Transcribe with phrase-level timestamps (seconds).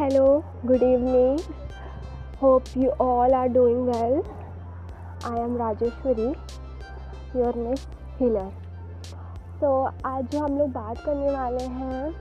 [0.00, 1.38] Hello, good evening.
[2.38, 4.14] Hope you all are doing well.
[5.22, 6.28] I am Rajeshwari,
[7.34, 8.46] your next healer.
[9.60, 9.72] तो
[10.06, 12.12] आज जो हम लोग बात करने वाले हैं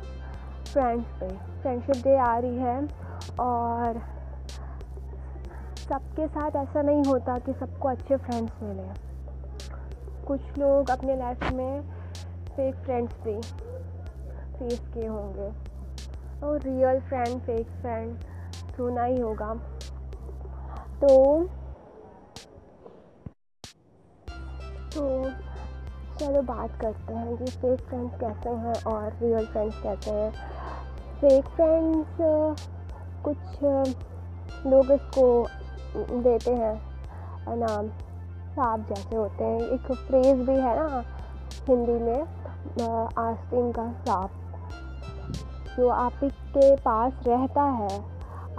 [0.74, 1.30] फ्रेंड्स पे
[1.62, 2.76] फ्रेंडशिप डे आ रही है
[3.46, 4.02] और
[5.88, 8.90] सबके साथ ऐसा नहीं होता कि सबको अच्छे फ्रेंड्स मिले
[10.28, 11.82] कुछ लोग अपने लाइफ में
[12.56, 13.42] फेक फ्रेंड्स भी
[14.60, 15.69] फेस किए होंगे
[16.44, 18.18] और रियल फ्रेंड फेक फ्रेंड
[18.76, 19.54] सुना ही होगा।
[21.02, 21.44] तो
[24.94, 25.04] तो
[26.20, 30.32] चलो बात करते हैं कि फेक फ्रेंड्स कैसे हैं और रियल फ्रेंड्स कैसे हैं।
[31.20, 32.18] फेक फ्रेंड्स
[33.26, 33.64] कुछ
[34.66, 35.26] लोग इसको
[36.24, 37.88] देते हैं नाम
[38.56, 41.04] सांप जैसे होते हैं। एक फ्रेज़ भी है ना,
[41.70, 42.22] हिंदी में
[43.20, 44.32] आस्तीन का सांप
[45.80, 48.00] जो आपके पास रहता है,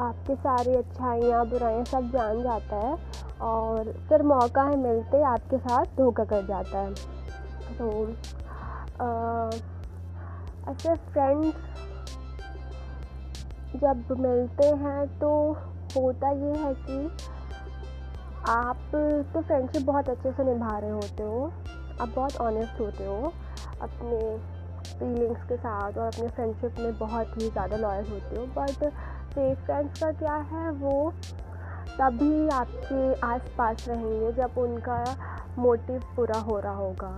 [0.01, 2.97] आपकी सारी अच्छाइयाँ, बुराइयाँ सब जान जाता है
[3.43, 6.95] और फिर मौका है मिलते आपके साथ धोखा कर जाता है।
[7.79, 7.89] तो
[10.71, 11.69] ऐसे फ्रेंड्स
[13.77, 15.31] जब मिलते हैं तो
[15.97, 16.99] होता ये है कि
[18.51, 18.79] आप
[19.35, 21.53] तो फ्रेंडशिप बहुत अच्छे से निभा रहे होते हो,
[22.01, 23.33] आप बहुत ऑनेस्ट होते हो,
[23.83, 24.19] अपने
[25.01, 28.85] फीलिंग्स के साथ और अपने फ्रेंडशिप में बहुत ही ज़्यादा लॉयल होते हो। बट
[29.35, 31.13] फेक फ्रेंड्स का क्या है, वो
[31.91, 35.05] तभी आपके आस पास रहेंगे जब उनका
[35.59, 37.13] मोटिव पूरा हो रहा होगा।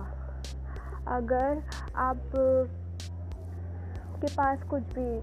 [1.09, 1.61] अगर
[1.97, 2.21] आप
[4.21, 5.21] के पास कुछ भी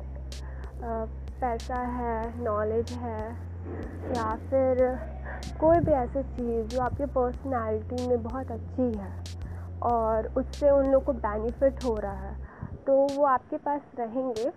[0.82, 3.30] पैसा है नॉलेज है,
[4.10, 4.98] या फिर
[5.60, 9.12] कोई भी ऐसी चीज़ जो आपके पर्सनालिटी में बहुत अच्छी है
[9.82, 12.36] और उससे उन लोग को बेनिफिट हो रहा है
[12.90, 14.48] तो वो आपके पास रहेंगे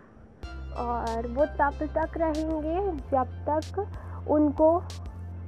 [0.82, 2.78] और वो तब तक रहेंगे
[3.12, 4.70] जब तक उनको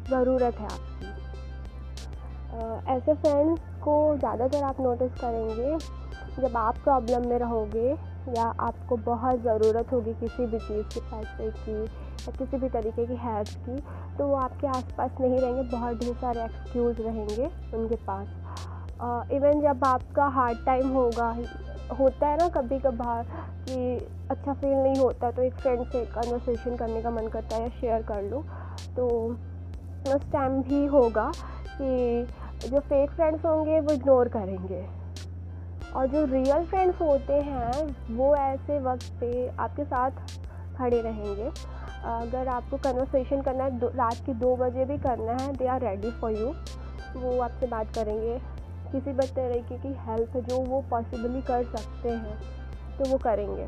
[0.09, 1.07] ज़रूरत है आपकी।
[2.93, 5.77] ऐसे फ्रेंड्स को ज़्यादातर आप नोटिस करेंगे
[6.41, 7.89] जब आप प्रॉब्लम में रहोगे
[8.37, 13.05] या आपको बहुत ज़रूरत होगी किसी भी चीज़ के पैसे की या किसी भी तरीके
[13.05, 13.81] की हेल्प की
[14.17, 18.27] तो वो आपके आसपास नहीं रहेंगे, बहुत ढेर सारे एक्सक्यूज़ रहेंगे उनके पास।
[19.33, 21.29] इवन जब आपका हार्ड टाइम होगा
[21.91, 23.25] होता है ना कभी कभार
[23.67, 27.61] कि अच्छा फील नहीं होता तो एक फ्रेंड से कन्वर्सेशन करने का मन करता है
[27.61, 28.43] या शेयर कर लो।
[28.95, 29.07] तो
[30.07, 31.31] उस टाइम भी होगा
[31.71, 34.85] कि जो फेक फ्रेंड्स होंगे वो इग्नोर करेंगे।
[35.95, 40.11] और जो रियल फ्रेंड्स होते हैं, वो ऐसे वक्त पे आपके साथ
[40.77, 41.49] खड़े रहेंगे।
[42.05, 46.11] अगर आपको कन्वर्सेशन करना है रात के दो बजे भी करना है they are ready
[46.11, 46.53] for you
[47.15, 48.37] वो आपसे बात करेंगे।
[48.85, 52.37] किसी भी तरीके की हेल्प जो वो पॉसिबली कर सकते हैं
[52.97, 53.67] तो वो करेंगे।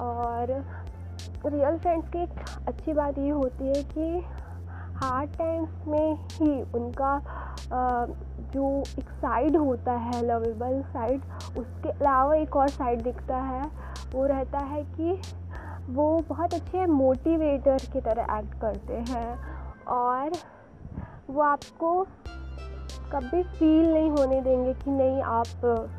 [0.00, 0.50] और
[1.46, 4.22] रियल फ्रेंड्स की एक अच्छी बात ये होती है कि
[4.96, 7.18] हार्ड टाइम्स में ही उनका
[8.54, 8.68] जो
[8.98, 11.22] एक साइड होता है लवेबल साइड
[11.58, 13.62] उसके अलावा एक और साइड दिखता है।
[14.14, 15.20] वो रहता है कि
[15.90, 19.38] वो बहुत अच्छे मोटिवेटर की तरह एक्ट करते हैं
[19.94, 20.32] और
[21.30, 22.06] वो आपको
[23.14, 25.46] कभी फील नहीं होने देंगे कि नहीं आप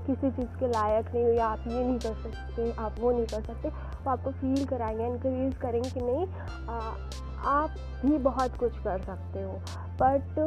[0.07, 3.25] किसी चीज़ के लायक नहीं हो या आप ये नहीं कर सकते आप वो नहीं
[3.25, 6.25] कर सकते। वो आपको फील कराएँगे इनक्रीज करेंगे कि नहीं
[6.69, 6.79] आ,
[7.49, 9.53] आप भी बहुत कुछ कर सकते हो।
[10.01, 10.39] बट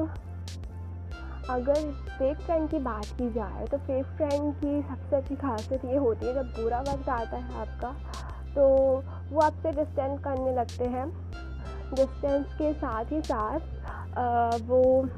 [1.51, 1.75] अगर
[2.09, 6.27] फेक फ्रेंड की बात की जाए तो फेक फ्रेंड की सबसे अच्छी खासियत ये होती
[6.27, 7.95] है जब बुरा वक्त आता है आपका
[8.55, 8.67] तो
[9.31, 11.09] वो आपसे डिस्टेंस करने लगते हैं।
[11.95, 13.61] डिस्टेंस के साथ ही साथ
[14.19, 15.09] आ, वो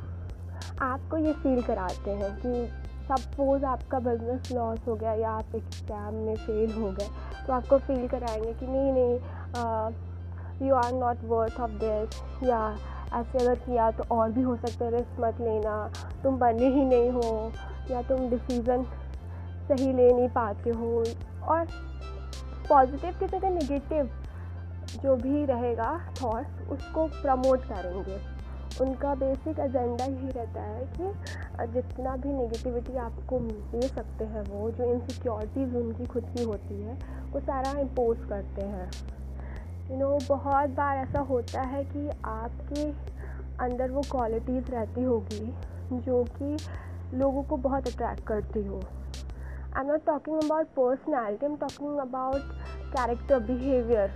[0.82, 2.66] आपको ये फील कराते हैं कि
[3.08, 7.08] सपोज़ आपका बिज़नेस लॉस हो गया या आप स्कैम में फेल हो गए
[7.46, 12.60] तो आपको फील कराएँगे कि नहीं नहीं you are not worth of this या
[13.14, 15.90] ऐसे अगर किया तो और भी हो सकता है रिस्क मत लेना,
[16.22, 17.52] तुम बने ही नहीं हो
[17.90, 18.84] या तुम डिसीज़न
[19.68, 21.04] सही ले नहीं पाते हो
[21.44, 21.66] और
[22.68, 24.10] पॉजिटिव की जगह नेगेटिव
[25.02, 28.18] जो भी रहेगा थॉट्स उसको प्रमोट करेंगे।
[28.80, 34.70] उनका बेसिक एजेंडा यही रहता है कि जितना भी नेगेटिविटी आपको दे सकते हैं वो,
[34.70, 36.94] जो इनसिक्योरिटीज़ उनकी खुद की होती है,
[37.32, 38.90] वो सारा इम्पोज करते हैं।
[39.90, 42.88] यू नो बहुत बार ऐसा होता है कि आपके
[43.64, 45.52] अंदर वो क्वालिटीज़ रहती होगी,
[45.92, 46.56] जो कि
[47.18, 48.80] लोगों को बहुत अट्रैक्ट करती हो।
[49.76, 52.52] I am not talking about personality am talking about
[52.92, 54.12] character behaviour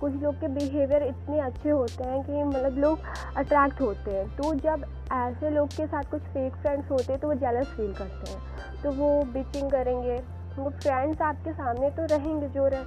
[0.00, 2.98] कुछ लोग के बिहेवियर इतने अच्छे होते हैं कि मतलब लोग
[3.36, 7.28] अट्रैक्ट होते हैं। तो जब ऐसे लोग के साथ कुछ फेक फ्रेंड्स होते हैं तो
[7.28, 10.18] वो जेलस फील करते हैं। तो वो बिचिंग करेंगे।
[10.58, 12.82] वो फ्रेंड्स आपके सामने तो रहेंगे जो रह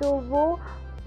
[0.00, 0.58] तो वो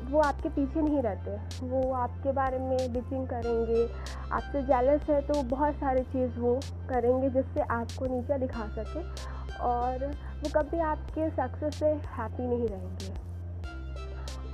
[0.10, 3.88] वो आपके पीछे नहीं रहते। वो आपके बारे में बिचिंग करेंगे।
[4.32, 6.54] आपसे जेलस है तो बहुत सारी चीज़ वो
[6.90, 9.02] करेंगे जिससे आपको नीचा दिखा सके
[9.64, 10.06] और
[10.44, 13.10] वो कभी आपके सक्सेस से हैप्पी नहीं रहेंगे।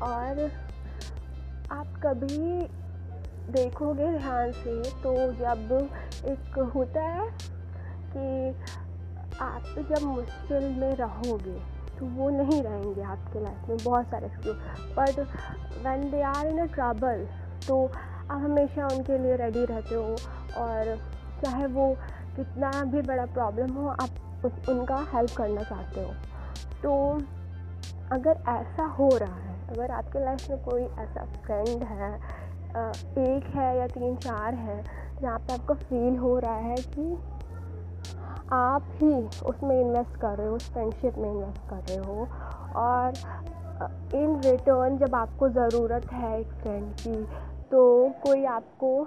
[0.02, 0.50] और
[1.74, 2.68] आप कभी
[3.52, 5.90] देखोगे ध्यान से तो जब
[6.26, 7.28] एक होता है
[8.16, 8.56] कि
[9.42, 11.58] आप जब मुश्किल में रहोगे
[12.00, 14.56] तो वो नहीं रहेंगे आपके लाइफ में बहुत सारे excuse
[14.98, 15.20] but
[15.86, 17.28] when they are in a trouble
[17.68, 20.16] तो आप हमेशा उनके लिए रेडी रहते हो
[20.58, 20.98] और
[21.44, 21.96] चाहे वो
[22.36, 24.10] कितना भी बड़ा प्रॉब्लम हो, आप
[24.46, 26.14] उस, उनका हेल्प करना चाहते हो।
[26.84, 27.22] तो
[28.12, 32.14] अगर ऐसा हो रहा है अगर आपके लाइफ में कोई ऐसा फ्रेंड है
[33.20, 34.84] एक है या तीन चार है,
[35.22, 37.14] जहाँ पे आपको फील हो रहा है कि
[38.52, 39.14] आप ही
[39.46, 42.28] उसमें इन्वेस्ट कर रहे हो, उस फ्रेंडशिप में इन्वेस्ट कर रहे हो
[42.80, 43.14] और
[44.16, 47.24] इन रिटर्न जब आपको ज़रूरत है एक फ्रेंड की
[47.72, 47.84] तो
[48.24, 49.06] कोई आपको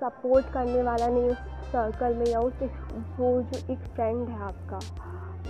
[0.00, 1.38] सपोर्ट करने वाला नहीं उस
[1.72, 2.62] सर्कल में या उस
[3.18, 4.78] वो जो एक फ्रेंड है आपका,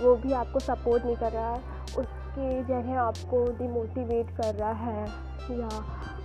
[0.01, 1.59] वो भी आपको सपोर्ट नहीं कर रहा है।
[2.31, 5.05] उसकी जगह आपको डिमोटिवेट कर रहा है
[5.51, 5.69] या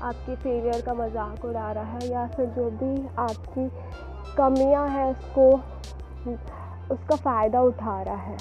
[0.03, 3.69] आपके फेलियर का मज़ाक उड़ा रहा है या फिर जो भी आपकी
[4.37, 5.50] कमियाँ हैं उसको,
[6.94, 8.37] उसका फ़ायदा उठा रहा है।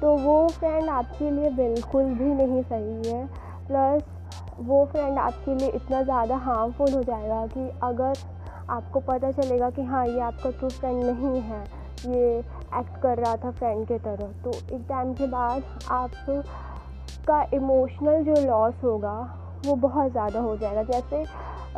[0.00, 3.26] तो वो फ्रेंड आपके लिए बिल्कुल भी नहीं सही है।
[3.68, 4.02] प्लस
[4.60, 8.14] वो फ्रेंड आपके लिए इतना ज़्यादा हार्मफुल हो जाएगा कि अगर
[8.70, 11.62] आपको पता चलेगा कि हाँ ये आपका ट्रू फ्रेंड नहीं है,
[12.06, 16.10] ये एक्ट कर रहा था फ्रेंड के तरह तो एक टाइम के बाद आप
[17.26, 19.18] का इमोशनल जो लॉस होगा,
[19.66, 21.24] वो बहुत ज़्यादा हो जाएगा। जैसे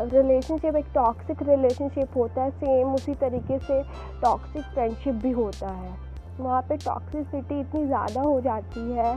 [0.00, 3.82] रिलेशनशिप एक टॉक्सिक रिलेशनशिप होता है सेम उसी तरीके से
[4.22, 5.94] टॉक्सिक फ्रेंडशिप भी होता है।
[6.40, 9.16] वहाँ पे टॉक्सिसिटी इतनी ज़्यादा हो जाती है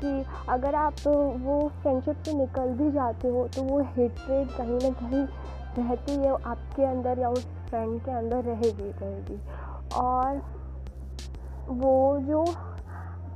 [0.00, 4.78] कि अगर आप तो वो फ्रेंडशिप से निकल भी जाते हो तो वो हेट्रेड कहीं
[4.80, 5.26] ना कहीं
[5.78, 9.40] रहती है, आपके अंदर या उस फ्रेंड के अंदर रहेगी रहेगी।
[9.96, 10.42] और
[11.70, 12.44] वो जो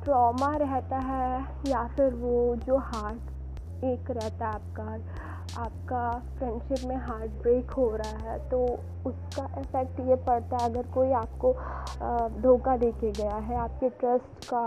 [0.08, 6.02] ट्रॉमा रहता है या फिर वो जो हार्ट एक रहता है आपका आपका
[6.38, 8.58] फ्रेंडशिप में हार्ट ब्रेक हो रहा है तो
[9.06, 11.52] उसका इफ़ेक्ट ये पड़ता है अगर कोई आपको
[12.40, 14.62] धोखा दे के गया है, आपके ट्रस्ट का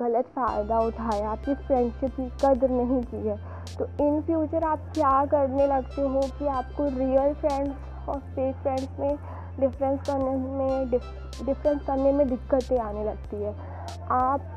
[0.00, 3.36] गलत फ़ायदा उठाया, आपकी फ्रेंडशिप की कदर नहीं की है
[3.78, 8.98] तो इन फ्यूचर आप क्या करने लगते हो कि आपको रियल फ्रेंड्स और फेक फ्रेंड्स
[9.00, 9.16] में
[9.60, 13.54] डिफरेंस करने में डिफरेंस करने में दिक्कतें आने लगती है?
[14.12, 14.56] आप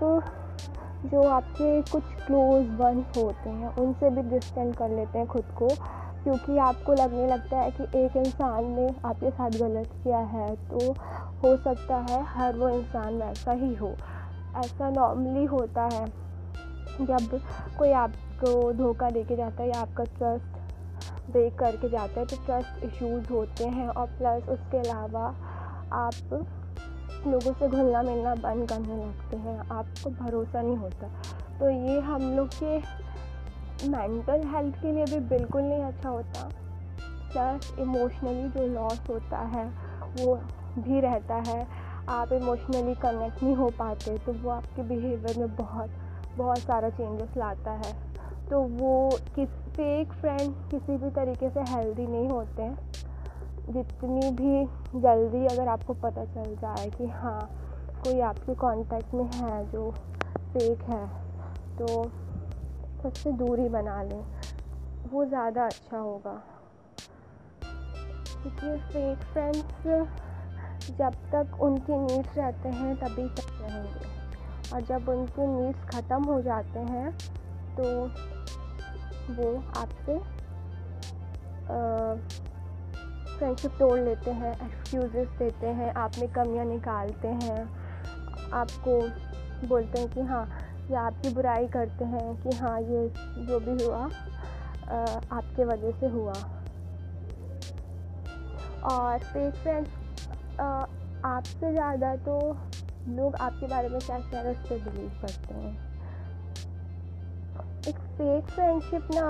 [1.05, 5.67] जो आपके कुछ क्लोज वंस होते हैं, उनसे भी डिस्टेंट कर लेते हैं खुद को,
[6.23, 10.91] क्योंकि आपको लगने लगता है कि एक इंसान ने आपके साथ गलत किया है तो
[11.43, 13.93] हो सकता है हर वो इंसान वैसा ही हो।
[14.57, 16.05] ऐसा नॉर्मली होता है,
[17.01, 17.39] जब
[17.77, 22.35] कोई आपको धोखा दे के जाता है या आपका ट्रस्ट ब्रेक करके जाता है तो
[22.45, 25.33] ट्रस्ट इश्यूज़ होते हैं, और प्लस उसके अलावा
[25.93, 26.13] आप
[27.27, 31.07] लोगों से घुलना मिलना बंद करने लगते हैं, आपको भरोसा नहीं होता।
[31.59, 32.77] तो ये हम लोग के
[33.89, 36.49] मेंटल हेल्थ के लिए भी बिल्कुल नहीं अच्छा होता।
[37.33, 39.65] प्लस इमोशनली जो लॉस होता है,
[40.19, 40.35] वो
[40.79, 41.67] भी रहता है।
[42.09, 45.89] आप इमोशनली कनेक्ट नहीं हो पाते तो वो आपके बिहेवियर में बहुत
[46.37, 47.93] बहुत सारा चेंजेस लाता है।
[48.49, 52.77] तो वो किस फेक फ्रेंड किसी भी तरीके से हेल्दी नहीं होते। हैं
[53.67, 57.39] जितनी भी जल्दी अगर आपको पता चल जाए कि हाँ
[58.03, 61.05] कोई आपके कांटेक्ट में है जो फेक है
[61.77, 61.85] तो
[63.05, 64.23] उससे दूरी बना लें।
[65.11, 66.41] वो ज़्यादा अच्छा होगा।
[68.41, 74.13] क्योंकि फेक फ्रेंड्स जब तक उनके नीड्स रहते हैं, तभी तक रहेंगे।
[74.73, 77.11] और जब उनके नीड्स ख़त्म हो जाते हैं
[77.75, 77.83] तो
[79.33, 80.17] वो आपसे
[83.37, 87.61] फ्रेंडशिप तोड़ लेते हैं एक्सक्यूज़ेस देते हैं आप में कमियाँ निकालते हैं।
[88.53, 88.99] आपको
[89.67, 90.47] बोलते हैं कि हाँ
[90.91, 93.07] या आपकी बुराई करते हैं कि हाँ ये
[93.39, 94.03] जो भी हुआ
[95.31, 96.33] आपके वजह से हुआ।
[98.85, 99.89] और फेक फ्रेंड्स
[101.25, 102.37] आपसे ज़्यादा तो
[103.09, 105.77] लोग आपके बारे में क्या कह रहे उस पर बिलीव करते हैं।
[107.87, 109.27] एक फेक फ्रेंडशिप ना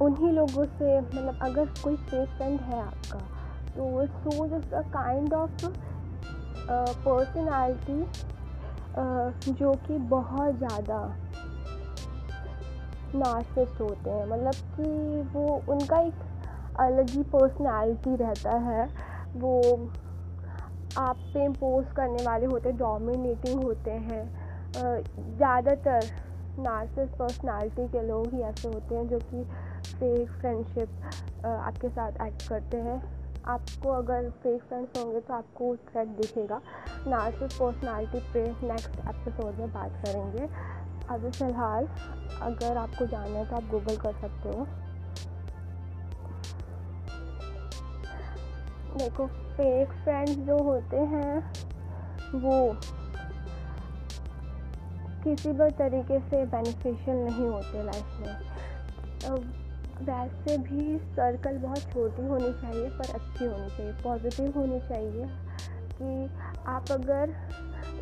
[0.00, 3.18] उन्हीं लोगों से मतलब अगर कोई फेक फ्रेंड है आपका
[3.76, 5.66] तो वो shows a kind of
[6.70, 8.04] personality
[9.52, 11.00] जो कि बहुत ज़्यादा
[13.14, 16.14] नार्सिस्ट होते हैं। मतलब कि वो, उनका एक
[16.80, 18.88] अलग ही पर्सनालिटी रहता है।
[19.36, 19.90] वो
[20.98, 24.24] आप पे इम्पोज करने वाले होते हैं डोमिनेटिंग होते हैं।
[24.74, 26.08] ज़्यादातर
[26.58, 29.44] नार्सिस पर्सनालिटी के लोग ही ऐसे होते हैं, जो कि
[30.00, 33.00] फेक फ्रेंडशिप आपके साथ एक्ट करते हैं।
[33.46, 36.60] आपको अगर फेक फ्रेंड्स होंगे तो आपको थ्रेड दिखेगा।
[37.06, 40.48] नार्सिस पर्सनालिटी पे नेक्स्ट एपिसोड में बात करेंगे।
[41.10, 41.86] अभी फ़िलहाल,
[42.42, 44.66] अगर आपको जानना है तो आप गूगल कर सकते हो।
[48.96, 51.38] देखो फेक फ्रेंड्स जो होते हैं,
[52.34, 52.76] वो
[55.24, 59.66] किसी भी तरीके से बेनिफिशियल नहीं होते लाइफ में।
[60.00, 65.24] वैसे भी सर्कल बहुत छोटी होनी चाहिए, पर अच्छी होनी चाहिए पॉजिटिव होनी चाहिए
[65.92, 66.28] कि
[66.68, 67.34] आप अगर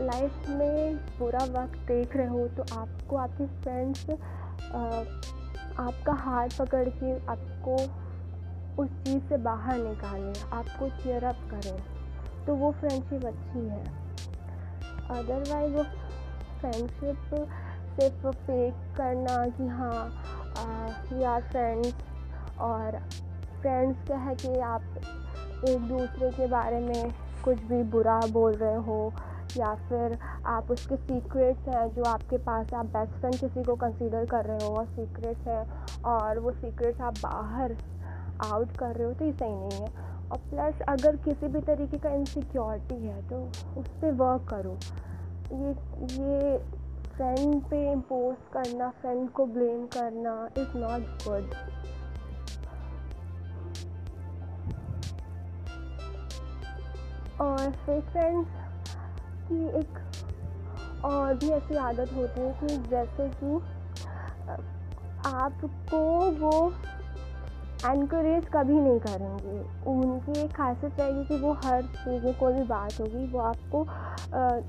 [0.00, 4.10] लाइफ में बुरा वक्त देख रहे हो तो आपको आपके फ्रेंड्स
[5.80, 7.76] आपका हाथ पकड़ के आपको
[8.82, 11.78] उस चीज़ से बाहर निकालें, आपको चेयर अप करें
[12.46, 13.84] तो वो फ्रेंडशिप अच्छी है।
[15.10, 15.82] अदरवाइज़ वो
[16.60, 17.34] फ्रेंडशिप
[17.96, 21.94] सिर्फ़ फेक करना कि हाँ वी आर फ्रेंड्स
[22.60, 22.98] और
[23.60, 24.82] फ्रेंड्स क्या है कि आप
[25.68, 27.12] एक दूसरे के बारे में
[27.44, 29.12] कुछ भी बुरा बोल रहे हो
[29.56, 34.24] या फिर आप उसके सीक्रेट्स हैं जो आपके पास आप बेस्ट फ्रेंड किसी को कंसीडर
[34.26, 37.76] कर रहे हो और सीक्रेट्स हैं और वो सीक्रेट्स आप बाहर
[38.44, 41.98] आउट कर रहे हो तो ये सही नहीं है। और प्लस अगर किसी भी तरीके
[41.98, 43.36] का इनसिक्योरिटी है तो
[43.80, 44.76] उस पर वर्क करो।
[45.52, 45.70] ये
[46.16, 46.56] ये
[47.16, 51.54] फ्रेंड पे इम्पोज करना फ्रेंड को ब्लेम करना इज़ नॉट गुड
[57.40, 58.48] और फिर फ्रेंड्स
[59.48, 63.54] की एक और भी ऐसी आदत होती है कि जैसे कि
[65.28, 66.00] आपको
[66.40, 66.52] वो
[67.86, 69.58] एनकरेज कभी नहीं करेंगे।
[69.90, 73.86] उनकी एक खासियत रहेगी कि वो हर चीज़ में कोई भी बात होगी, वो आपको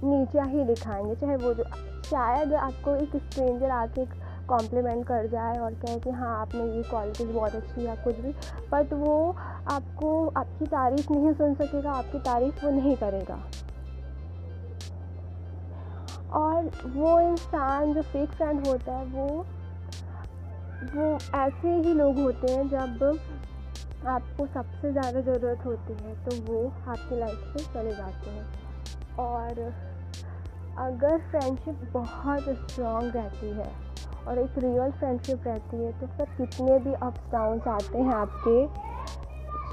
[0.03, 1.63] नीचा ही दिखाएँगे, चाहे वो जो
[2.09, 4.05] शायद आपको एक स्ट्रेंजर आके
[4.47, 8.31] कॉम्प्लीमेंट कर जाए और कहे कि हाँ आपने ये क्वालिटीज़ बहुत अच्छी है, कुछ भी।
[8.71, 9.35] बट वो
[9.69, 13.43] आपको, आपकी तारीफ़ नहीं सुन सकेगा, आपकी तारीफ़ वो नहीं करेगा।
[16.33, 19.45] और वो इंसान जो फेक फ्रेंड होता है, वो
[20.87, 23.19] वो ऐसे ही लोग होते हैं जब
[24.07, 28.45] आपको सबसे ज़्यादा ज़रूरत होती है तो वो आपकी लाइफ से चले जाते हैं।
[29.19, 29.61] और
[30.79, 33.71] अगर फ्रेंडशिप बहुत स्ट्रॉन्ग रहती है
[34.27, 38.65] और एक रियल फ्रेंडशिप रहती है तो फिर कितने भी अप्स डाउन्स आते हैं आपके,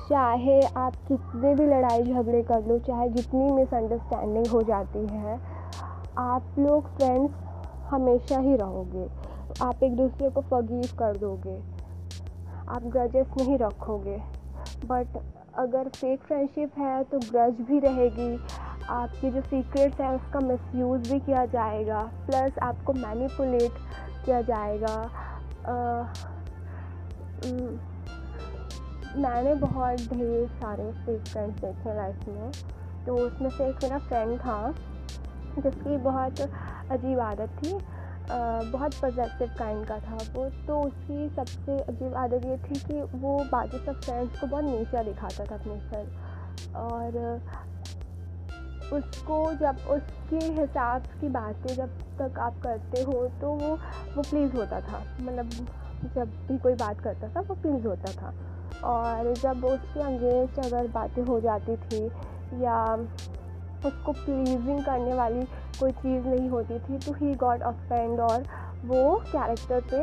[0.09, 5.39] चाहे आप कितने भी लड़ाई झगड़े कर लो, चाहे जितनी मिसअंडरस्टैंडिंग हो जाती है,
[6.19, 7.33] आप लोग फ्रेंड्स
[7.91, 9.07] हमेशा ही रहोगे।
[9.63, 11.57] आप एक दूसरे को फगीव कर दोगे।
[12.69, 14.17] आप ग्रजेस नहीं रखोगे।
[14.87, 15.19] बट
[15.59, 18.37] अगर फेक फ्रेंडशिप है तो ग्रज भी रहेगी।
[18.91, 23.73] आपकी जो सीक्रेट्स हैं उसका मिसयूज़ भी किया जाएगा प्लस आपको मैनिपुलेट
[24.25, 24.95] किया जाएगा।
[25.69, 26.13] आ,
[29.17, 32.51] मैंने बहुत ढेर सारे फेक फ्रेंड्स देखे लाइफ में।
[33.07, 34.75] तो उसमें से एक मेरा फ्रेंड था
[35.59, 36.41] जिसकी बहुत
[36.91, 37.79] अजीब आदत थी। आ,
[38.63, 43.39] बहुत पॉजिटिव काइंड का था वो। तो उसकी सबसे अजीब आदत ये थी कि वो
[43.53, 46.05] बाकी सब फ्रेंड्स को बहुत नीचा दिखाता था अपने सर
[46.77, 47.41] और
[48.93, 53.75] उसको जब उसके हिसाब की बातें जब तक आप करते हो तो वो
[54.17, 55.51] वो प्लीज़ होता था। मतलब
[56.15, 58.33] जब भी कोई बात करता था, वो प्लीज़ होता था।
[58.85, 62.05] और जब उसके अंगेंस्ट अगर बातें हो जाती थी,
[62.63, 62.83] या
[63.87, 65.43] उसको प्लीजिंग करने वाली
[65.81, 68.45] कोई चीज़ नहीं होती थी तो ही गॉड ऑफेंड और
[68.85, 70.03] वो कैरेक्टर पे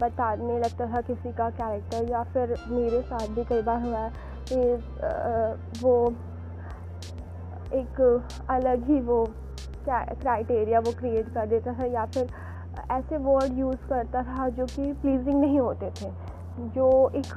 [0.00, 4.10] बताने लगता था किसी का कैरेक्टर या फिर मेरे साथ भी कई बार हुआ है
[4.52, 4.58] कि
[5.82, 5.94] वो
[7.74, 8.00] एक
[8.50, 9.24] अलग ही वो
[9.88, 12.28] क्राइटेरिया वो क्रिएट कर देता था या फिर
[12.92, 16.10] ऐसे वर्ड यूज़ करता था जो कि प्लीजिंग नहीं होते थे,
[16.68, 17.32] जो एक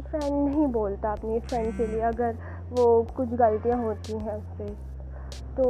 [0.00, 2.36] फ्रेंड नहीं बोलता अपनी फ्रेंड के लिए अगर
[2.72, 4.74] वो कुछ गलतियाँ होती हैं उससे
[5.56, 5.66] तो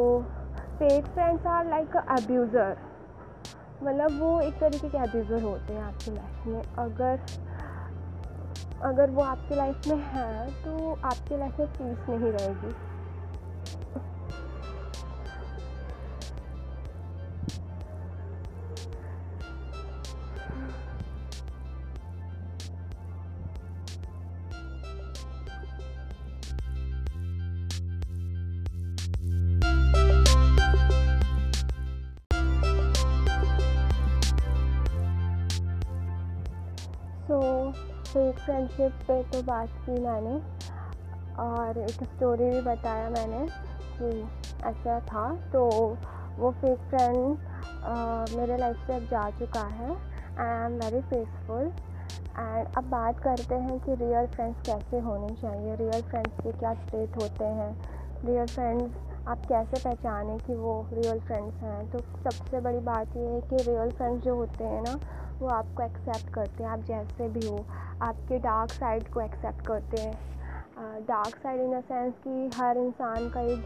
[0.78, 2.76] fake friends are like abuser
[3.82, 7.18] मतलब वो एक तरीके के अब्यूज़र होते हैं आपकी लाइफ में। अगर
[8.84, 12.74] अगर वो आपकी लाइफ में है तो आपकी लाइफ में पीस नहीं रहेगी।
[38.36, 40.34] फ्रेंडशिप पे तो बात की मैंने
[41.42, 43.65] और एक स्टोरी भी बताया मैंने।
[43.98, 44.10] कि
[44.68, 45.64] ऐसा था। तो
[46.38, 51.72] वो फेक फ्रेंड मेरे लाइफ से अब जा चुका है। I am very faithful
[52.38, 56.72] and अब बात करते हैं कि रियल फ्रेंड्स कैसे होने चाहिए। रियल फ्रेंड्स के क्या
[56.82, 57.70] ट्रेट होते हैं?
[58.24, 61.90] रियल फ्रेंड्स आप कैसे पहचानें कि वो रियल फ्रेंड्स हैं?
[61.90, 64.98] तो सबसे बड़ी बात ये है कि रियल फ्रेंड्स जो होते हैं ना,
[65.40, 67.64] वो आपको एक्सेप्ट करते हैं। आप जैसे भी हो,
[68.02, 70.35] आपके डार्क साइड को एक्सेप्ट करते हैं।
[71.00, 73.64] Dark side in the sense कि हर इंसान का एक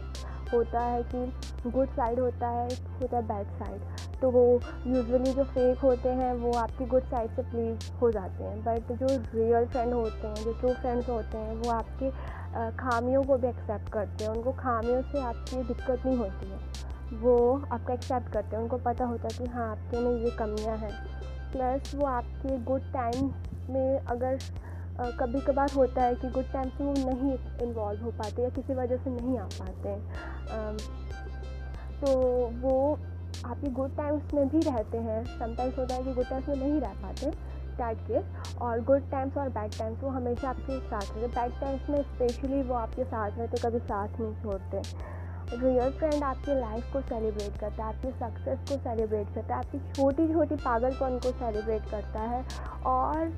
[0.53, 2.67] होता है कि गुड साइड होता है
[3.01, 3.81] होता है बैड साइड।
[4.21, 8.43] तो वो यूजुअली जो फेक होते हैं, वो आपकी गुड साइड से प्लीज़ हो जाते
[8.43, 12.11] हैं। बट जो रियल फ्रेंड होते हैं, जो ट्रू फ्रेंड्स होते हैं, वो आपके
[12.77, 16.59] खामियों को भी एक्सेप्ट करते हैं। उनको खामियों से आपकी दिक्कत नहीं होती है।
[17.19, 20.77] वो आपका एक्सेप्ट करते हैं। उनको पता होता है कि हाँ आपके में ये कमियाँ
[20.77, 20.91] हैं।
[21.51, 23.31] प्लस वो आपके गुड टाइम
[23.69, 24.37] में अगर
[24.99, 28.73] कभी कभार होता है कि गुड टाइम्स में वो नहीं इन्वॉल्व हो पाते या किसी
[28.73, 30.77] वजह से नहीं आ पाते हैं।
[32.01, 32.11] तो
[32.61, 32.99] वो
[33.45, 36.79] आपके गुड टाइम्स में भी रहते हैं। समटाइम्स होता है कि गुड टाइम्स में नहीं
[36.81, 37.31] रह पाते
[37.71, 41.89] डैट केस और गुड टाइम्स और बैड टाइम्स वो हमेशा आपके साथ रहते बैड टाइम्स
[41.89, 44.81] में स्पेशली वो आपके साथ रहते कभी साथ नहीं छोड़ते।
[45.53, 49.79] रियल फ्रेंड आपकी लाइफ को सेलिब्रेट करता है, आपकी सक्सेस को सेलिब्रेट करता है, आपकी
[49.93, 52.43] छोटी छोटी पागलपन को सेलिब्रेट करता है,
[52.85, 53.33] और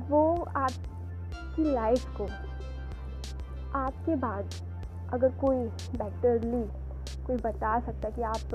[0.00, 0.22] वो
[0.56, 2.26] आपकी लाइफ को,
[3.78, 4.54] आपके बाद
[5.12, 5.56] अगर कोई
[5.96, 6.64] बेटरली
[7.26, 8.54] कोई बता सकता है कि आप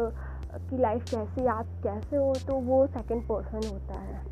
[0.61, 4.23] की लाइफ कैसी, आप कैसे हो तो वो सेकंड पर्सन होता है।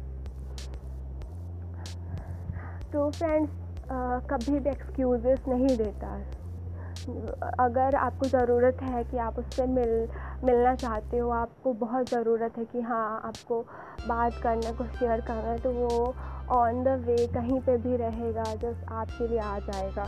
[2.91, 3.51] तो फ्रेंड्स
[4.29, 6.07] कभी भी एक्सक्यूज़ेस नहीं देता।
[7.59, 10.07] अगर आपको ज़रूरत है कि आप उससे मिल,
[10.43, 13.61] मिलना चाहते हो, आपको बहुत ज़रूरत है कि हाँ आपको
[14.07, 16.13] बात करना, कुछ शेयर करना है तो वो
[16.51, 20.05] ऑन द वे कहीं पे भी रहेगा जस्ट आपके लिए आ जाएगा।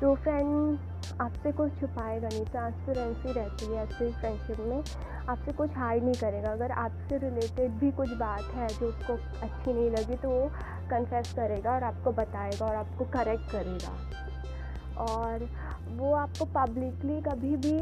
[0.00, 0.78] तो फ्रेंड
[1.20, 4.82] आपसे कुछ छुपाएगा नहीं ट्रांसपेरेंसी रहती है ऐसे फ्रेंडशिप में।
[5.28, 9.72] आपसे कुछ हाइड नहीं करेगा। अगर आपसे रिलेटेड भी कुछ बात है जो उसको अच्छी
[9.72, 10.46] नहीं लगी तो वो
[10.90, 15.48] कन्फेस करेगा और आपको बताएगा और आपको करेक्ट करेगा। और
[15.90, 17.76] वो आपको पब्लिकली कभी भी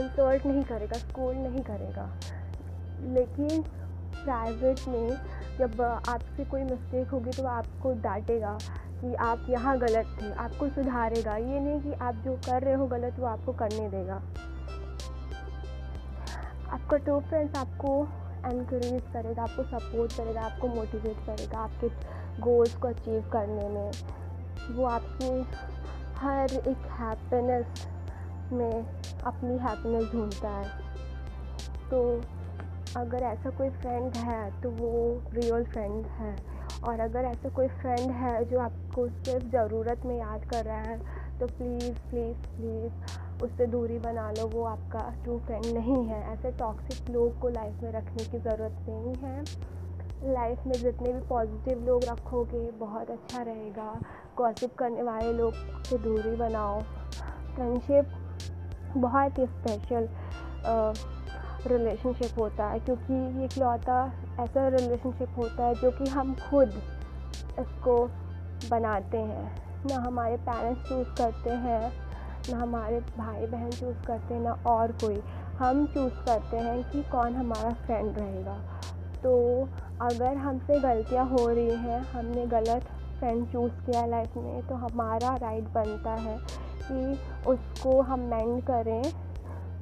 [0.00, 2.08] इंसल्ट नहीं करेगा स्कूल नहीं करेगा।
[3.14, 3.64] लेकिन
[4.28, 5.08] प्राइवेट में
[5.58, 8.56] जब आपसे कोई मिस्टेक होगी तो आपको डांटेगा
[9.00, 12.86] कि आप यहाँ गलत थे, आपको सुधारेगा। ये नहीं कि आप जो कर रहे हो
[12.86, 14.14] गलत, वो आपको करने देगा।
[16.68, 17.92] आपका टू फ्रेंड्स आपको
[18.46, 21.88] एनकरेज करेगा, आपको सपोर्ट करेगा, आपको मोटिवेट करेगा आपके
[22.42, 23.90] गोल्स को अचीव करने में।
[24.76, 25.30] वो आपकी
[26.16, 27.86] हर एक हैप्पीनेस
[28.52, 28.84] में
[29.24, 30.86] अपनी हैप्पीनेस ढूंढता है।
[31.90, 32.20] तो
[32.96, 34.90] अगर ऐसा कोई फ्रेंड है तो वो
[35.34, 36.34] रियल फ्रेंड है।
[36.84, 40.98] और अगर ऐसा कोई फ्रेंड है जो आपको सिर्फ़ ज़रूरत में याद कर रहा है
[41.40, 46.50] तो प्लीज़ प्लीज़ प्लीज़ उससे दूरी बना लो। वो आपका ट्रू फ्रेंड नहीं है। ऐसे
[46.58, 49.42] टॉक्सिक लोग को लाइफ में रखने की ज़रूरत नहीं है।
[50.24, 53.92] लाइफ में जितने भी पॉजिटिव लोग रखोगे, बहुत अच्छा रहेगा।
[54.36, 55.52] गॉसिप करने वाले लोग
[55.84, 56.80] से दूरी बनाओ।
[57.54, 58.06] फ्रेंडशिप
[58.96, 60.08] बहुत ही स्पेशल
[61.66, 66.72] रिलेशनशिप होता है, क्योंकि ये इकलौता ऐसा रिलेशनशिप होता है जो कि हम खुद
[67.58, 68.10] इसको
[68.70, 71.92] बनाते हैं। ना हमारे पेरेंट्स चूज़ करते हैं,
[72.50, 75.22] ना हमारे भाई बहन चूज़ करते हैं, ना और कोई।
[75.58, 78.58] हम चूज़ करते हैं कि कौन हमारा फ्रेंड रहेगा।
[79.22, 79.68] तो
[80.00, 85.34] अगर हमसे गलतियाँ हो रही हैं, हमने गलत फ्रेंड चूज़ किया लाइफ में तो हमारा
[85.36, 86.38] राइट बनता है
[86.82, 89.02] कि उसको हम मेंड करें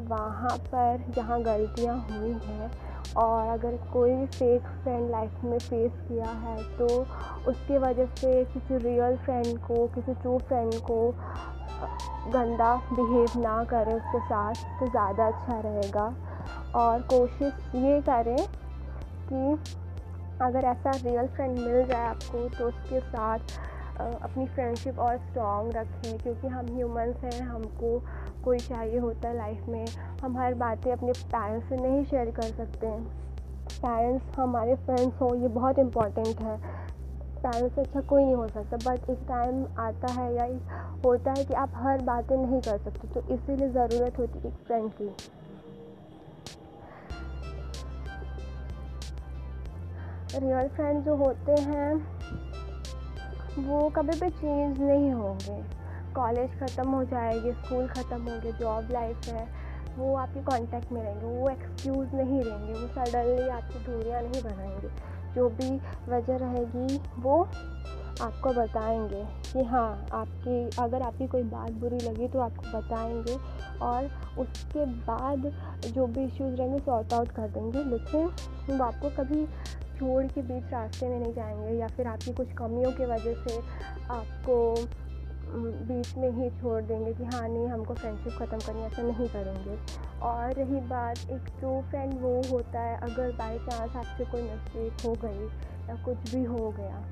[0.00, 2.70] वहाँ पर जहाँ गलतियाँ हुई हैं
[3.16, 6.86] और अगर कोई फेक फ्रेंड लाइफ में फेस किया है तो
[7.50, 11.10] उसकी वजह से किसी रियल फ्रेंड को, किसी ट्रू फ्रेंड को
[12.32, 16.14] गंदा बिहेव ना करें उसके साथ तो ज़्यादा अच्छा रहेगा।
[16.74, 18.36] और कोशिश ये करें
[19.32, 19.58] कि
[20.40, 23.38] अगर ऐसा रियल फ्रेंड मिल जाए आपको तो उसके साथ
[23.96, 27.98] अपनी फ्रेंडशिप और स्ट्रॉन्ग रखें, क्योंकि हम ह्यूमंस हैं, हमको
[28.44, 29.84] कोई चाहिए होता है लाइफ में,
[30.22, 33.04] हम हर बातें अपने पेरेंट्स से नहीं शेयर कर सकते। हैं
[33.68, 36.56] पेरेंट्स हमारे फ्रेंड्स हो, ये बहुत इंपॉर्टेंट है।
[37.38, 40.44] पेरेंट्स से अच्छा कोई नहीं हो सकता बट एक टाइम आता है या
[41.04, 44.54] होता है कि आप हर बातें नहीं कर सकते तो इसीलिए ज़रूरत होती है एक
[44.66, 45.10] फ्रेंड की।
[50.38, 52.15] रियल फ्रेंड जो होते हैं
[53.58, 55.62] वो कभी भी चेंज नहीं होंगे।
[56.14, 59.46] कॉलेज ख़त्म हो जाएगी स्कूल ख़त्म हो गया जॉब लाइफ है,
[59.98, 64.88] वो आपके कांटेक्ट में रहेंगे, वो एक्सक्यूज़ नहीं रहेंगे वो सडनली आपकी दूरियाँ नहीं बनाएँगे।
[65.34, 65.70] जो भी
[66.08, 67.42] वजह रहेगी, वो
[68.22, 73.36] आपको बताएँगे कि हाँ आपकी, अगर आपकी कोई बात बुरी लगी तो आपको बताएँगे
[73.84, 74.04] और
[74.38, 75.52] उसके बाद
[75.86, 78.30] जो भी इश्यूज़ रहेंगे सॉर्ट आउट कर देंगे। लेकिन
[78.70, 79.46] वो आपको कभी
[79.98, 83.60] छोड़ के बीच रास्ते में नहीं जाएँगे या फिर आपकी कुछ कमियों के वजह से
[84.10, 84.56] आपको
[85.88, 89.76] बीच में ही छोड़ देंगे कि हाँ नहीं, हमको फ्रेंडशिप ख़त्म करनी ऐसा नहीं करेंगे।
[90.22, 95.06] और रही बात, एक ट्रू फ्रेंड वो होता है अगर बाई चांस आपसे कोई मिस्टेक
[95.06, 95.44] हो गई
[95.88, 97.04] या कुछ भी हो गया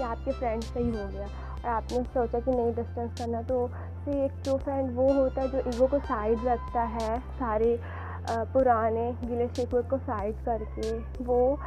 [0.00, 3.66] या आपके फ्रेंड से ही हो गया और आपने सोचा कि नहीं डिस्टेंस करना तो
[4.04, 7.78] फिर एक ट्रू फ्रेंड वो होता है जो ईगो को साइड रखता है सारे
[8.28, 11.58] पुराने गिले शिकवे को साइड करके वो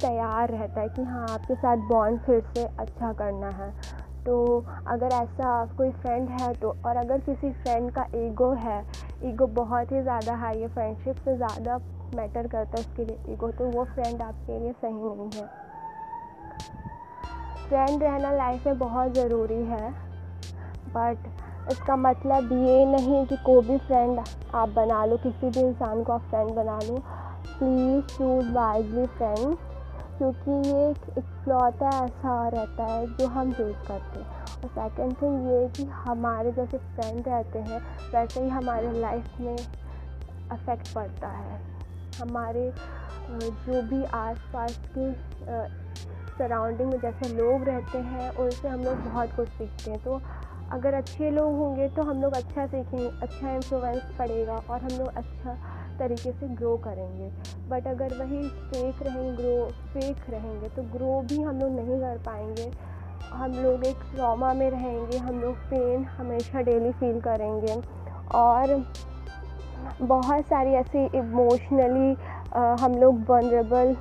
[0.00, 3.70] तैयार रहता है कि हाँ आपके साथ बॉन्ड फिर से अच्छा करना है।
[4.26, 8.80] तो अगर ऐसा कोई फ्रेंड है तो और अगर किसी फ्रेंड का ईगो है
[9.24, 11.78] ईगो बहुत ही ज़्यादा हाई है फ्रेंडशिप से ज़्यादा
[12.16, 15.46] मैटर करता है उसके लिए ईगो तो वो फ्रेंड आपके लिए सही नहीं है।
[17.68, 19.90] फ्रेंड रहना लाइफ में बहुत ज़रूरी है
[20.88, 21.28] बट
[21.70, 24.20] इसका मतलब ये नहीं कि कोई भी फ्रेंड
[24.54, 26.96] आप बना लो, किसी भी इंसान को आप फ्रेंड बना लो।
[27.48, 29.56] प्लीज़ चूज़ वाइजली फ्रेंड
[30.18, 34.26] क्योंकि ये एक इकलौता ऐसा रहता है जो हम चूज़ करते हैं।
[34.58, 37.80] और सेकेंड थिंग ये कि हमारे जैसे फ्रेंड रहते हैं,
[38.12, 39.56] वैसे ही हमारे लाइफ में
[40.52, 41.60] अफेक्ट पड़ता है।
[42.20, 42.72] हमारे
[43.30, 45.12] जो भी आसपास के
[46.38, 50.20] सराउंडिंग में जैसे लोग रहते हैं, उनसे हम लोग बहुत कुछ सीखते हैं। तो
[50.72, 55.08] अगर अच्छे लोग होंगे तो हम लोग अच्छा सीखेंगे अच्छा इन्फ्लुएंस पड़ेगा और हम लोग
[55.16, 55.56] अच्छा
[55.98, 57.30] तरीके से ग्रो करेंगे।
[57.70, 62.18] बट अगर वही फेक रहेंगे ग्रो फेक रहेंगे तो ग्रो भी हम लोग नहीं कर
[62.26, 62.70] पाएँगे।
[63.30, 67.80] हम लोग एक ट्रॉमा में रहेंगे, हम लोग पेन हमेशा डेली फील करेंगे।
[68.34, 68.76] और
[70.00, 72.16] बहुत सारी ऐसी इमोशनली
[72.82, 73.96] हम लोग वनरेबल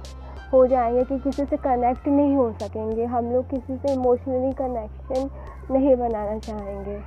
[0.54, 5.30] हो जाएँगे कि किसी से कनेक्ट नहीं हो सकेंगे। हम लोग किसी से इमोशनली कनेक्शन
[5.72, 6.98] नहीं बनाना चाहेंगे।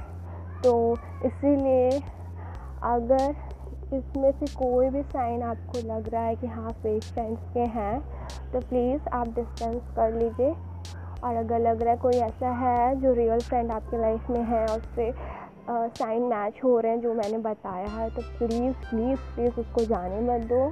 [0.64, 0.72] तो
[1.26, 1.90] इसीलिए
[2.86, 3.34] अगर
[3.92, 8.00] इसमें से कोई भी साइन आपको लग रहा है कि हाँ फेक फ्रेंड्स के हैं
[8.52, 10.54] तो प्लीज़ आप डिस्टेंस कर लीजिए।
[11.24, 14.60] और अगर लग रहा है कोई ऐसा है जो रियल फ्रेंड आपके लाइफ में है
[14.60, 15.12] और उससे
[15.70, 20.20] साइन मैच हो रहे हैं जो मैंने बताया है तो प्लीज़ प्लीज़ प्लीज़ उसको जाने
[20.22, 20.62] मत दो।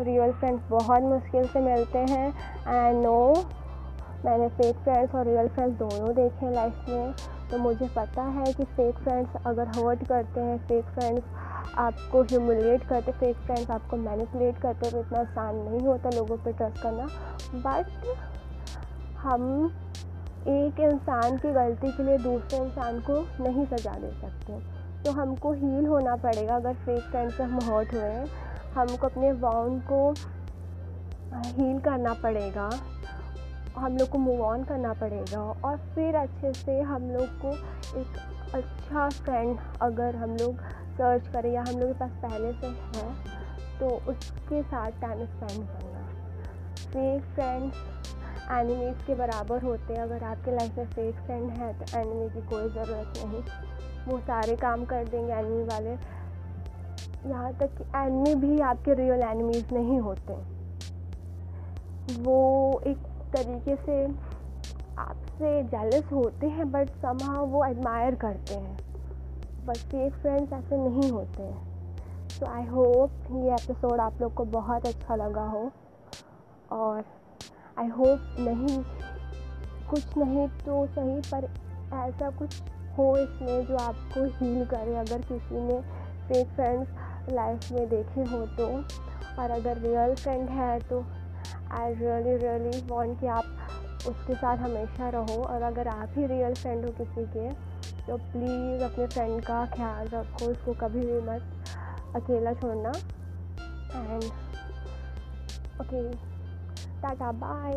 [0.00, 3.18] रियल फ्रेंड्स बहुत मुश्किल से मिलते हैं। एंड नो
[4.26, 7.12] मैंने फेक फ्रेंड्स और रियल फ्रेंड्स दोनों देखे लाइफ में।
[7.50, 11.24] तो मुझे पता है कि फेक फ्रेंड्स अगर हर्ट करते हैं फेक फ्रेंड्स
[11.78, 16.52] आपको ह्यूमिलेट करते फेक फ्रेंड्स आपको मैनिपुलेट करते तो इतना आसान नहीं होता लोगों पे
[16.52, 17.06] ट्रस्ट करना।
[17.66, 17.86] बट
[19.18, 19.44] हम
[20.48, 24.58] एक इंसान की गलती के लिए दूसरे इंसान को नहीं सजा दे सकते।
[25.04, 28.26] तो हमको हील होना पड़ेगा अगर फेक फ्रेंड से हम हर्ट हुए हैं।
[28.74, 30.10] हमको अपने वाउंड को
[31.46, 32.68] हील करना पड़ेगा।
[33.78, 37.50] हम लोग को मूव ऑन करना पड़ेगा और फिर अच्छे से हम लोग को
[38.00, 38.16] एक
[38.54, 40.60] अच्छा फ्रेंड अगर हम लोग
[40.98, 43.08] सर्च करें या हम लोग के पास पहले से है
[43.80, 46.04] तो उसके साथ टाइम स्पेंड करना।
[46.76, 47.84] फेक फ्रेंड्स
[48.50, 52.46] एनिमीज़ के बराबर होते हैं। अगर आपके लाइफ में फेक फ्रेंड है तो एनिमी की
[52.48, 53.42] कोई ज़रूरत नहीं।
[54.06, 55.90] वो सारे काम कर देंगे एनिमी वाले।
[57.30, 60.34] यहाँ तक कि एनिमी भी आपके रियल एनिमीज़ नहीं होते।
[62.22, 62.98] वो एक
[63.36, 64.04] तरीके से
[64.98, 68.76] आपसे जेलस होते हैं बट समा वो एडमायर करते हैं।
[69.66, 71.74] बट फेक फ्रेंड्स ऐसे नहीं होते हैं।
[72.40, 75.70] तो आई होप ये एपिसोड आप लोग को बहुत अच्छा लगा हो।
[76.72, 77.04] और
[77.78, 78.78] आई होप नहीं,
[79.90, 81.44] कुछ नहीं तो सही, पर
[81.96, 82.60] ऐसा कुछ
[82.98, 85.80] हो इसमें जो आपको हील करे। अगर किसी ने
[86.28, 88.66] फेक फ्रेंड्स लाइफ में देखे हो तो।
[89.42, 91.00] और अगर रियल फ्रेंड है तो
[91.72, 93.44] आई रियली रियली वॉन्ट कि आप
[94.08, 97.48] उसके साथ हमेशा रहो और अगर आप ही रियल फ्रेंड हो किसी के
[98.06, 101.42] तो प्लीज़ अपने फ्रेंड का ख्याल रखो, उसको कभी भी मत
[102.16, 102.92] अकेला छोड़ना।
[103.96, 104.24] And
[105.80, 106.02] okay
[107.02, 107.72] tata bye